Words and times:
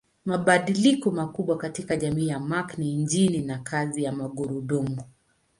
Mabadiliko 0.25 1.11
makubwa 1.11 1.57
katika 1.57 1.95
jamii 1.97 2.27
ya 2.27 2.39
Mark 2.39 2.77
ni 2.77 2.93
injini 2.93 3.41
na 3.41 3.59
kazi 3.59 4.03
ya 4.03 4.11
magurudumu. 4.11 5.03